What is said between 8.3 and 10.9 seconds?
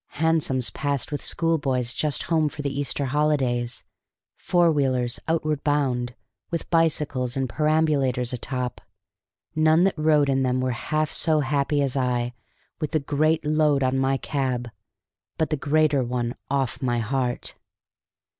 atop; none that rode in them were